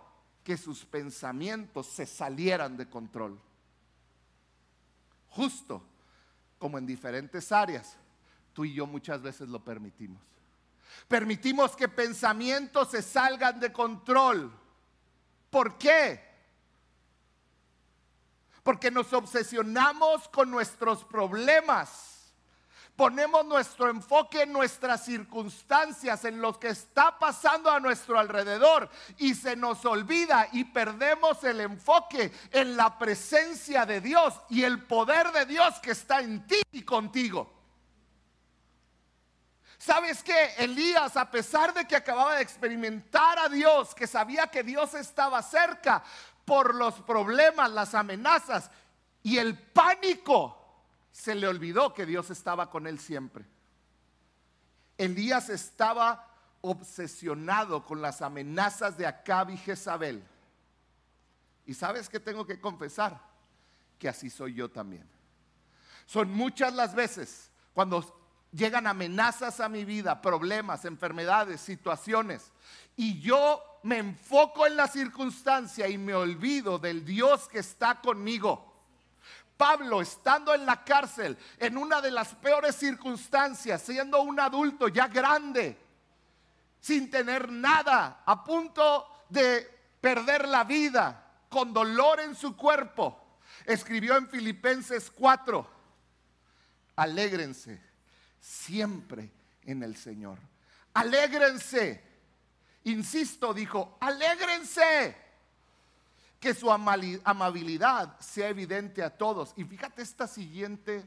[0.43, 3.39] que sus pensamientos se salieran de control.
[5.29, 5.83] Justo
[6.59, 7.97] como en diferentes áreas
[8.53, 10.21] tú y yo muchas veces lo permitimos.
[11.07, 14.53] Permitimos que pensamientos se salgan de control.
[15.51, 16.27] ¿Por qué?
[18.63, 22.19] Porque nos obsesionamos con nuestros problemas.
[22.97, 29.37] Ponemos nuestro enfoque en nuestras circunstancias, en lo que está pasando a nuestro alrededor y
[29.37, 35.31] se nos olvida y perdemos el enfoque en la presencia de Dios y el poder
[35.31, 37.58] de Dios que está en ti y contigo.
[39.79, 40.55] ¿Sabes qué?
[40.59, 45.41] Elías, a pesar de que acababa de experimentar a Dios, que sabía que Dios estaba
[45.43, 46.03] cerca
[46.45, 48.71] por los problemas, las amenazas
[49.23, 50.57] y el pánico,
[51.13, 53.45] se le olvidó que Dios estaba con él siempre.
[54.97, 56.27] Elías estaba
[56.61, 60.25] obsesionado con las amenazas de Acab y Jezabel.
[61.67, 63.21] Y sabes que tengo que confesar
[63.99, 65.09] que así soy yo también.
[66.07, 72.53] Son muchas las veces cuando llegan amenazas a mi vida, problemas, enfermedades, situaciones.
[72.97, 78.65] Y yo me enfoco en la circunstancia y me olvido del Dios que está conmigo.
[79.57, 85.09] Pablo, estando en la cárcel, en una de las peores circunstancias, siendo un adulto ya
[85.09, 85.77] grande,
[86.81, 89.69] sin tener nada, a punto de
[90.01, 95.69] perder la vida, con dolor en su cuerpo, escribió en Filipenses 4,
[96.95, 97.88] alégrense
[98.49, 99.31] siempre
[99.65, 100.39] en el Señor.
[100.95, 102.03] Alégrense.
[102.85, 105.17] Insisto, dijo, alégrense.
[106.41, 109.53] Que su amabilidad sea evidente a todos.
[109.57, 111.07] Y fíjate esta siguiente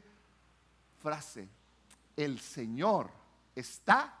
[1.02, 1.48] frase.
[2.16, 3.10] El Señor
[3.56, 4.14] está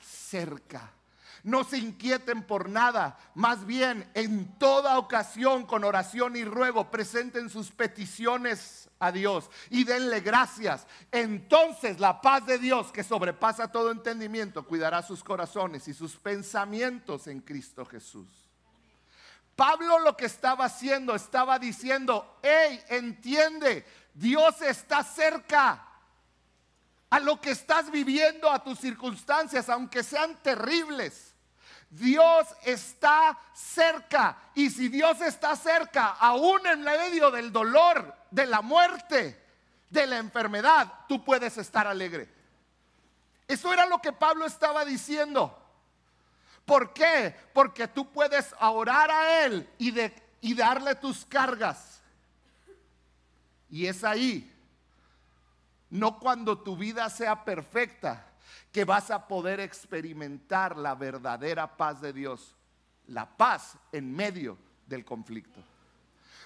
[0.00, 0.92] cerca.
[1.42, 7.48] No se inquieten por nada, más bien en toda ocasión con oración y ruego presenten
[7.48, 10.86] sus peticiones a Dios y denle gracias.
[11.10, 17.26] Entonces la paz de Dios que sobrepasa todo entendimiento cuidará sus corazones y sus pensamientos
[17.26, 18.28] en Cristo Jesús.
[19.56, 25.86] Pablo lo que estaba haciendo, estaba diciendo, hey, entiende, Dios está cerca
[27.10, 31.29] a lo que estás viviendo, a tus circunstancias, aunque sean terribles.
[31.90, 34.38] Dios está cerca.
[34.54, 39.44] Y si Dios está cerca, aún en medio del dolor, de la muerte,
[39.90, 42.32] de la enfermedad, tú puedes estar alegre.
[43.48, 45.56] Eso era lo que Pablo estaba diciendo.
[46.64, 47.34] ¿Por qué?
[47.52, 49.92] Porque tú puedes orar a Él y,
[50.40, 52.00] y darle tus cargas.
[53.68, 54.52] Y es ahí,
[55.90, 58.29] no cuando tu vida sea perfecta,
[58.72, 62.54] que vas a poder experimentar la verdadera paz de Dios,
[63.06, 65.60] la paz en medio del conflicto.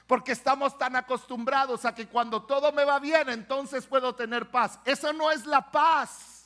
[0.06, 4.78] Porque estamos tan acostumbrados a que cuando todo me va bien, entonces puedo tener paz.
[4.84, 6.44] Eso no es la paz.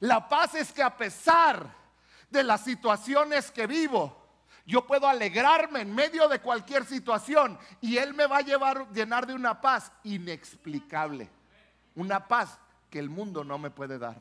[0.00, 1.66] La paz es que a pesar
[2.30, 4.16] de las situaciones que vivo,
[4.64, 9.26] yo puedo alegrarme en medio de cualquier situación y Él me va a llevar, llenar
[9.26, 11.28] de una paz inexplicable.
[11.96, 12.58] Una paz
[12.90, 14.20] que el mundo no me puede dar.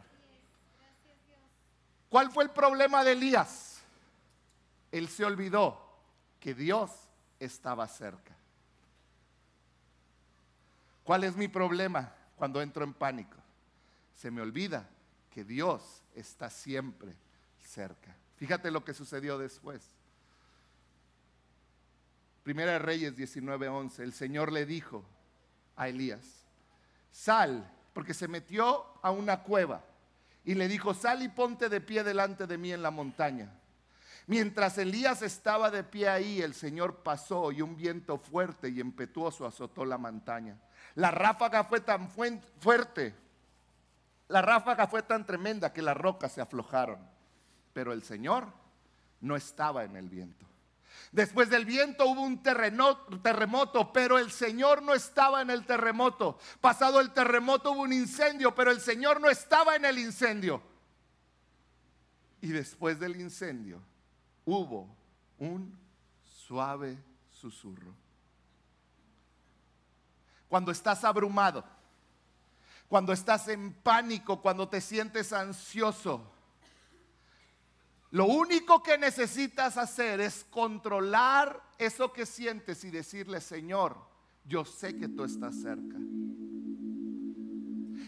[2.10, 3.82] ¿Cuál fue el problema de Elías?
[4.91, 5.79] Él se olvidó
[6.39, 6.91] que Dios
[7.39, 8.36] estaba cerca.
[11.03, 13.38] ¿Cuál es mi problema cuando entro en pánico?
[14.15, 14.88] Se me olvida
[15.32, 17.15] que Dios está siempre
[17.63, 18.15] cerca.
[18.38, 19.82] Fíjate lo que sucedió después.
[22.43, 24.03] Primera Reyes 19:11.
[24.03, 25.05] El Señor le dijo
[25.75, 26.45] a Elías,
[27.12, 29.81] sal, porque se metió a una cueva
[30.45, 33.51] y le dijo, sal y ponte de pie delante de mí en la montaña.
[34.25, 39.45] Mientras Elías estaba de pie ahí, el Señor pasó y un viento fuerte y impetuoso
[39.45, 40.55] azotó la montaña.
[40.95, 43.13] La ráfaga fue tan fuerte,
[44.29, 46.99] la ráfaga fue tan tremenda que las rocas se aflojaron.
[47.73, 48.47] Pero el Señor
[49.19, 50.45] no estaba en el viento.
[51.12, 56.38] Después del viento hubo un terremoto, pero el Señor no estaba en el terremoto.
[56.62, 60.62] Pasado el terremoto hubo un incendio, pero el Señor no estaba en el incendio.
[62.41, 63.81] Y después del incendio
[64.45, 64.95] hubo
[65.38, 65.77] un
[66.23, 66.97] suave
[67.29, 67.93] susurro.
[70.47, 71.63] Cuando estás abrumado,
[72.88, 76.31] cuando estás en pánico, cuando te sientes ansioso,
[78.12, 83.98] lo único que necesitas hacer es controlar eso que sientes y decirle, Señor,
[84.45, 85.98] yo sé que tú estás cerca.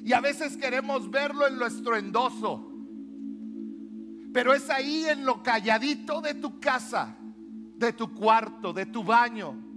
[0.04, 2.68] Y a veces queremos verlo en lo estruendoso,
[4.34, 7.16] pero es ahí en lo calladito de tu casa,
[7.76, 9.71] de tu cuarto, de tu baño,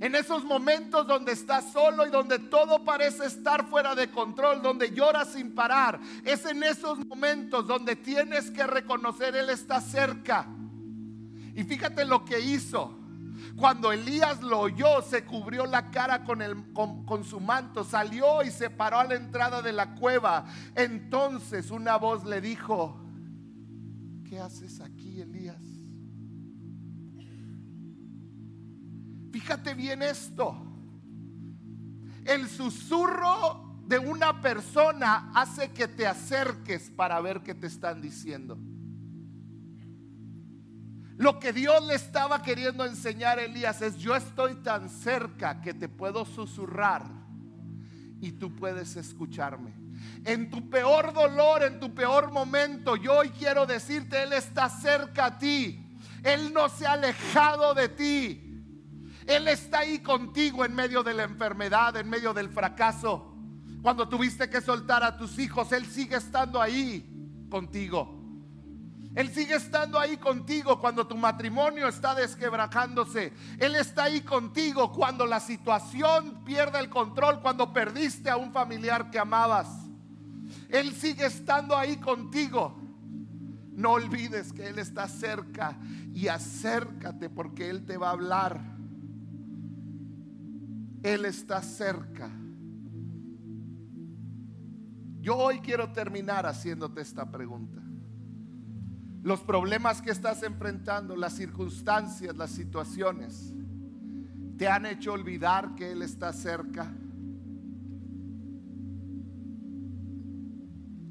[0.00, 4.90] en esos momentos donde estás solo y donde todo parece estar fuera de control, donde
[4.90, 6.00] lloras sin parar.
[6.24, 10.46] Es en esos momentos donde tienes que reconocer Él está cerca.
[11.54, 12.96] Y fíjate lo que hizo.
[13.56, 16.40] Cuando Elías lo oyó, se cubrió la cara con,
[17.04, 20.46] con, su manto, salió y se paró a la entrada de la cueva.
[20.76, 23.00] Entonces una voz le dijo,
[24.28, 25.67] ¿qué haces aquí, Elías?
[29.30, 30.56] Fíjate bien esto.
[32.24, 38.58] El susurro de una persona hace que te acerques para ver qué te están diciendo.
[41.16, 45.74] Lo que Dios le estaba queriendo enseñar a Elías es, yo estoy tan cerca que
[45.74, 47.04] te puedo susurrar
[48.20, 49.74] y tú puedes escucharme.
[50.24, 55.26] En tu peor dolor, en tu peor momento, yo hoy quiero decirte, Él está cerca
[55.26, 55.84] a ti.
[56.22, 58.47] Él no se ha alejado de ti.
[59.28, 63.34] Él está ahí contigo en medio de la enfermedad, en medio del fracaso.
[63.82, 68.18] Cuando tuviste que soltar a tus hijos, Él sigue estando ahí contigo.
[69.14, 73.34] Él sigue estando ahí contigo cuando tu matrimonio está desquebrajándose.
[73.58, 79.10] Él está ahí contigo cuando la situación pierde el control, cuando perdiste a un familiar
[79.10, 79.68] que amabas.
[80.70, 82.80] Él sigue estando ahí contigo.
[83.72, 85.76] No olvides que Él está cerca
[86.14, 88.77] y acércate porque Él te va a hablar.
[91.02, 92.30] Él está cerca.
[95.20, 97.82] Yo hoy quiero terminar haciéndote esta pregunta.
[99.22, 103.52] Los problemas que estás enfrentando, las circunstancias, las situaciones,
[104.56, 106.92] ¿te han hecho olvidar que Él está cerca?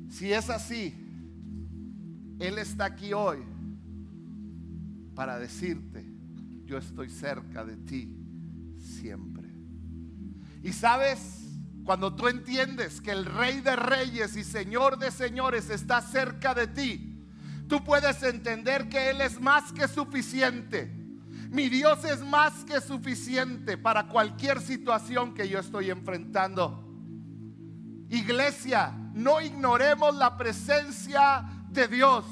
[0.10, 0.95] Si es así,
[2.39, 3.39] Él está aquí hoy
[5.13, 6.06] para decirte,
[6.65, 8.17] yo estoy cerca de ti
[8.80, 9.37] siempre.
[10.67, 11.47] Y sabes,
[11.86, 16.67] cuando tú entiendes que el Rey de Reyes y Señor de Señores está cerca de
[16.67, 17.25] ti,
[17.69, 20.93] tú puedes entender que Él es más que suficiente.
[21.51, 26.84] Mi Dios es más que suficiente para cualquier situación que yo estoy enfrentando.
[28.10, 32.25] Iglesia, no ignoremos la presencia de Dios.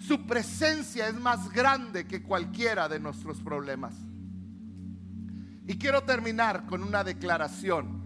[0.00, 4.07] Su presencia es más grande que cualquiera de nuestros problemas.
[5.68, 8.00] Y quiero terminar con una declaración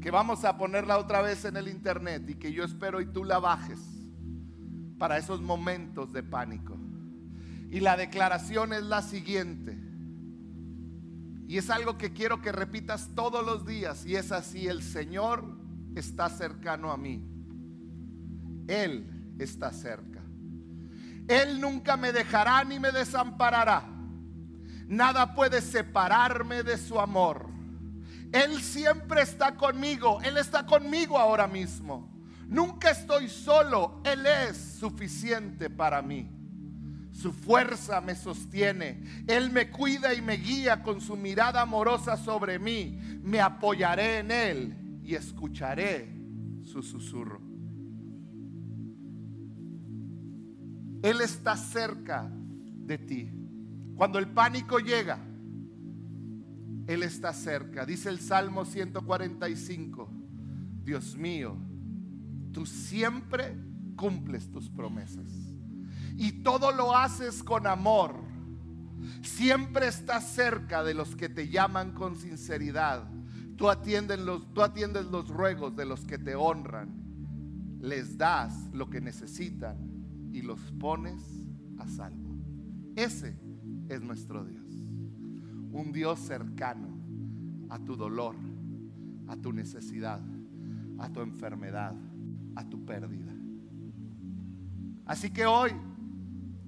[0.00, 3.24] que vamos a ponerla otra vez en el internet y que yo espero y tú
[3.24, 3.80] la bajes
[4.96, 6.78] para esos momentos de pánico.
[7.72, 9.76] Y la declaración es la siguiente.
[11.48, 14.06] Y es algo que quiero que repitas todos los días.
[14.06, 15.58] Y es así, el Señor
[15.96, 17.20] está cercano a mí.
[18.68, 20.22] Él está cerca.
[21.26, 23.93] Él nunca me dejará ni me desamparará.
[24.88, 27.48] Nada puede separarme de su amor.
[28.32, 30.20] Él siempre está conmigo.
[30.22, 32.12] Él está conmigo ahora mismo.
[32.48, 36.30] Nunca estoy solo, Él es suficiente para mí.
[37.12, 39.24] Su fuerza me sostiene.
[39.26, 42.98] Él me cuida y me guía con su mirada amorosa sobre mí.
[43.22, 46.12] Me apoyaré en Él y escucharé
[46.64, 47.40] su susurro.
[51.02, 53.43] Él está cerca de ti.
[53.96, 55.18] Cuando el pánico llega,
[56.86, 57.86] Él está cerca.
[57.86, 60.10] Dice el Salmo 145,
[60.82, 61.56] Dios mío,
[62.52, 63.56] tú siempre
[63.96, 65.30] cumples tus promesas.
[66.16, 68.16] Y todo lo haces con amor.
[69.22, 73.08] Siempre estás cerca de los que te llaman con sinceridad.
[73.56, 77.02] Tú atiendes los, tú atiendes los ruegos de los que te honran.
[77.80, 79.76] Les das lo que necesitan
[80.32, 81.22] y los pones
[81.78, 82.34] a salvo.
[82.96, 83.36] Ese
[83.94, 84.64] es nuestro Dios.
[85.72, 86.88] Un Dios cercano
[87.68, 88.36] a tu dolor,
[89.28, 90.20] a tu necesidad,
[90.98, 91.94] a tu enfermedad,
[92.54, 93.32] a tu pérdida.
[95.06, 95.72] Así que hoy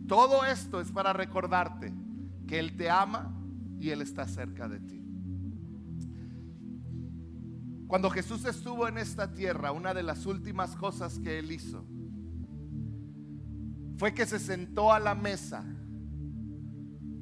[0.06, 1.92] todo esto es para recordarte
[2.46, 3.32] que Él te ama
[3.78, 5.02] y Él está cerca de ti.
[7.86, 11.84] Cuando Jesús estuvo en esta tierra, una de las últimas cosas que Él hizo
[13.96, 15.64] fue que se sentó a la mesa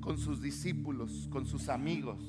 [0.04, 2.22] con sus discípulos, con sus amigos.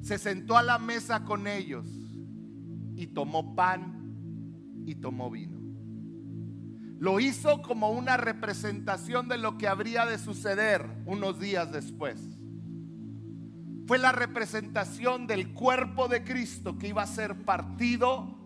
[0.00, 1.86] Se sentó a la mesa con ellos
[2.96, 5.60] y tomó pan y tomó vino.
[6.98, 12.18] Lo hizo como una representación de lo que habría de suceder unos días después.
[13.86, 18.39] Fue la representación del cuerpo de Cristo que iba a ser partido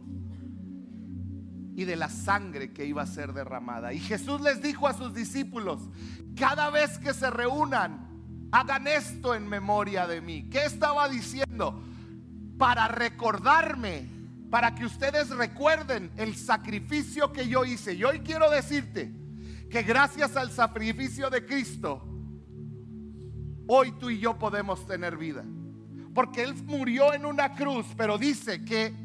[1.77, 3.93] y de la sangre que iba a ser derramada.
[3.93, 5.81] Y Jesús les dijo a sus discípulos,
[6.37, 10.49] cada vez que se reúnan, hagan esto en memoria de mí.
[10.49, 11.83] ¿Qué estaba diciendo?
[12.59, 14.09] Para recordarme,
[14.51, 17.95] para que ustedes recuerden el sacrificio que yo hice.
[17.95, 19.13] Y hoy quiero decirte
[19.69, 22.07] que gracias al sacrificio de Cristo,
[23.67, 25.45] hoy tú y yo podemos tener vida.
[26.15, 29.04] Porque Él murió en una cruz, pero dice que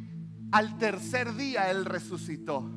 [0.51, 2.69] al tercer día Él resucitó.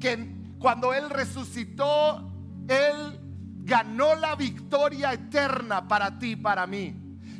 [0.00, 2.32] Que cuando Él resucitó,
[2.68, 3.20] Él
[3.62, 6.94] ganó la victoria eterna para ti, para mí.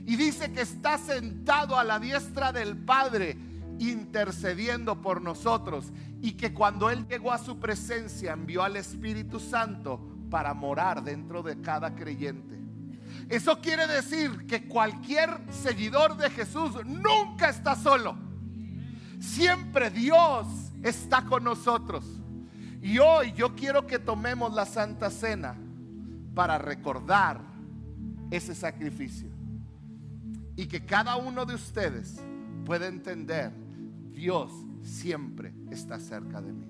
[0.07, 3.37] Y dice que está sentado a la diestra del Padre
[3.79, 5.93] intercediendo por nosotros.
[6.23, 10.01] Y que cuando Él llegó a su presencia envió al Espíritu Santo
[10.31, 12.57] para morar dentro de cada creyente.
[13.29, 18.26] Eso quiere decir que cualquier seguidor de Jesús nunca está solo.
[19.19, 20.47] Siempre Dios
[20.83, 22.05] está con nosotros.
[22.83, 25.57] Y hoy yo quiero que tomemos la Santa Cena
[26.35, 27.41] para recordar
[28.31, 29.29] ese sacrificio.
[30.57, 32.21] Y que cada uno de ustedes
[32.65, 33.53] pueda entender,
[34.13, 34.53] Dios
[34.83, 36.67] siempre está cerca de mí.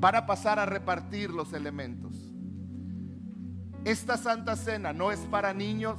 [0.00, 2.14] Para pasar a repartir los elementos.
[3.84, 5.98] Esta Santa Cena no es para niños,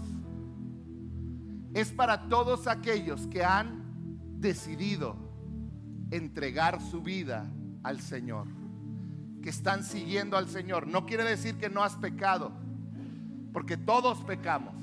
[1.73, 3.81] es para todos aquellos que han
[4.39, 5.30] decidido
[6.11, 7.49] entregar su vida
[7.83, 8.47] al Señor,
[9.41, 10.87] que están siguiendo al Señor.
[10.87, 12.51] No quiere decir que no has pecado,
[13.53, 14.75] porque todos pecamos,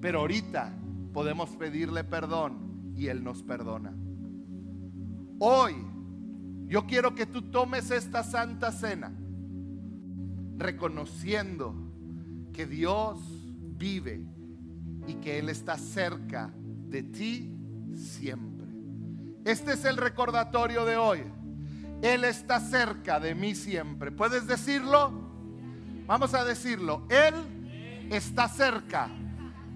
[0.00, 0.72] pero ahorita
[1.12, 3.92] podemos pedirle perdón y Él nos perdona.
[5.38, 5.74] Hoy
[6.66, 9.12] yo quiero que tú tomes esta santa cena
[10.56, 11.74] reconociendo
[12.52, 13.18] que Dios
[13.78, 14.22] vive
[15.06, 16.52] y que Él está cerca
[16.88, 17.50] de ti
[17.94, 18.49] siempre.
[19.44, 21.24] Este es el recordatorio de hoy.
[22.02, 24.10] Él está cerca de mí siempre.
[24.10, 25.12] ¿Puedes decirlo?
[26.06, 27.06] Vamos a decirlo.
[27.08, 27.34] Él
[28.10, 29.08] está cerca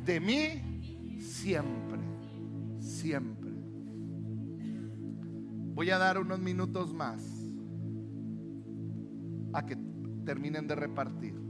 [0.04, 2.00] de mí siempre.
[2.80, 3.50] Siempre.
[5.74, 7.22] Voy a dar unos minutos más
[9.52, 9.76] a que
[10.24, 11.43] terminen de repartir.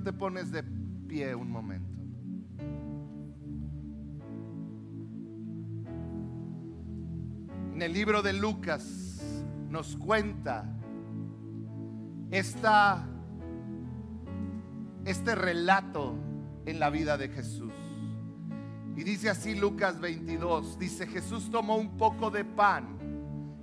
[0.00, 0.62] Te pones de
[1.06, 2.00] pie un momento?
[7.74, 9.22] En el libro de Lucas
[9.68, 10.64] nos cuenta
[12.30, 13.06] esta,
[15.04, 16.14] este relato
[16.66, 17.72] en la vida de Jesús.
[18.96, 22.98] Y dice así Lucas 22, dice Jesús tomó un poco de pan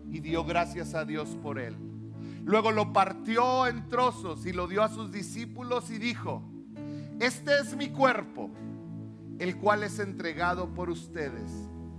[0.09, 1.75] y dio gracias a Dios por él
[2.47, 6.41] Luego lo partió en trozos y lo dio a sus discípulos y dijo,
[7.19, 8.49] este es mi cuerpo,
[9.37, 11.51] el cual es entregado por ustedes.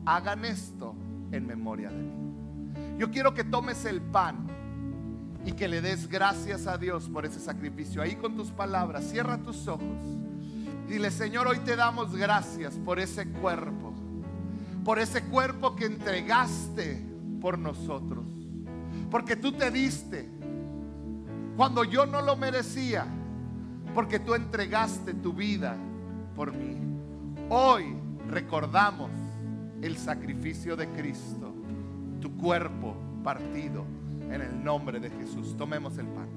[0.06, 0.94] Hagan esto
[1.32, 2.96] en memoria de mí.
[2.96, 4.46] Yo quiero que tomes el pan
[5.44, 8.00] y que le des gracias a Dios por ese sacrificio.
[8.00, 10.02] Ahí con tus palabras, cierra tus ojos.
[10.88, 13.92] Dile, Señor, hoy te damos gracias por ese cuerpo,
[14.82, 17.04] por ese cuerpo que entregaste
[17.38, 18.24] por nosotros,
[19.10, 20.37] porque tú te diste
[21.58, 23.04] cuando yo no lo merecía,
[23.92, 25.76] porque tú entregaste tu vida
[26.36, 26.76] por mí.
[27.48, 27.96] Hoy
[28.28, 29.10] recordamos
[29.82, 31.52] el sacrificio de Cristo,
[32.20, 33.84] tu cuerpo partido
[34.30, 35.56] en el nombre de Jesús.
[35.56, 36.28] Tomemos el pan.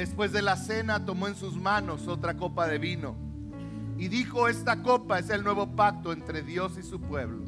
[0.00, 3.16] Después de la cena tomó en sus manos otra copa de vino
[3.98, 7.44] y dijo, esta copa es el nuevo pacto entre Dios y su pueblo.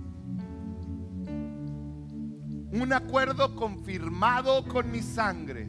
[2.71, 5.67] Un acuerdo confirmado con mi sangre,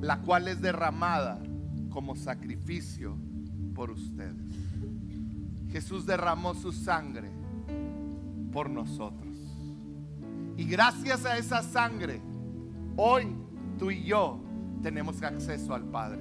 [0.00, 1.40] la cual es derramada
[1.90, 3.16] como sacrificio
[3.72, 4.56] por ustedes.
[5.70, 7.30] Jesús derramó su sangre
[8.50, 9.36] por nosotros.
[10.56, 12.20] Y gracias a esa sangre,
[12.96, 13.28] hoy
[13.78, 14.45] tú y yo
[14.82, 16.20] tenemos acceso al Padre.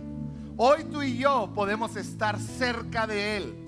[0.57, 3.65] Hoy tú y yo podemos estar cerca de Él.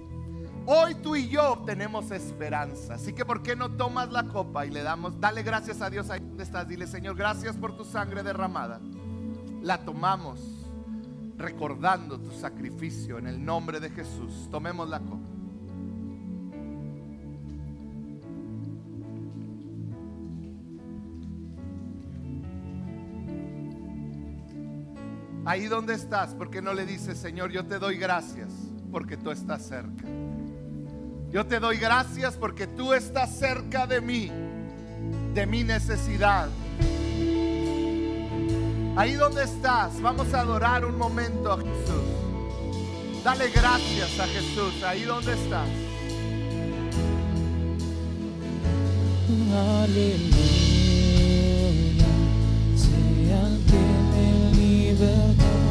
[0.65, 2.95] Hoy tú y yo tenemos esperanza.
[2.95, 6.09] Así que ¿por qué no tomas la copa y le damos, dale gracias a Dios
[6.09, 6.67] ahí donde estás?
[6.67, 8.81] Dile, Señor, gracias por tu sangre derramada.
[9.61, 10.39] La tomamos
[11.37, 14.47] recordando tu sacrificio en el nombre de Jesús.
[14.49, 15.36] Tomemos la copa.
[25.47, 28.49] Ahí donde estás, ¿por qué no le dices, Señor, yo te doy gracias
[28.91, 30.03] porque tú estás cerca?
[31.31, 34.29] Yo te doy gracias porque tú estás cerca de mí,
[35.33, 36.49] de mi necesidad.
[38.97, 43.23] Ahí donde estás, vamos a adorar un momento a Jesús.
[43.23, 45.69] Dale gracias a Jesús, ahí donde estás.
[49.55, 50.35] Aleluya,
[52.75, 53.47] sea
[54.99, 55.66] never.